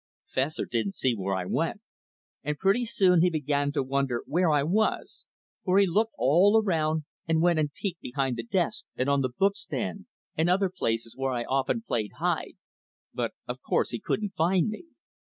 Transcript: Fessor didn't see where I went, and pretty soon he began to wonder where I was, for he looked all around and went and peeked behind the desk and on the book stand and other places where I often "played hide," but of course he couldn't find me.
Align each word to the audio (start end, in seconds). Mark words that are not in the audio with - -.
Fessor 0.25 0.65
didn't 0.65 0.95
see 0.95 1.13
where 1.13 1.35
I 1.35 1.45
went, 1.45 1.79
and 2.43 2.57
pretty 2.57 2.85
soon 2.85 3.21
he 3.21 3.29
began 3.29 3.71
to 3.73 3.83
wonder 3.83 4.23
where 4.25 4.49
I 4.49 4.63
was, 4.63 5.27
for 5.63 5.77
he 5.77 5.85
looked 5.85 6.15
all 6.17 6.59
around 6.59 7.03
and 7.27 7.39
went 7.39 7.59
and 7.59 7.71
peeked 7.71 8.01
behind 8.01 8.35
the 8.35 8.43
desk 8.43 8.85
and 8.95 9.07
on 9.07 9.21
the 9.21 9.29
book 9.29 9.55
stand 9.55 10.07
and 10.35 10.49
other 10.49 10.71
places 10.75 11.15
where 11.15 11.33
I 11.33 11.43
often 11.43 11.83
"played 11.83 12.13
hide," 12.17 12.53
but 13.13 13.33
of 13.47 13.61
course 13.61 13.91
he 13.91 13.99
couldn't 13.99 14.33
find 14.33 14.69
me. 14.69 14.85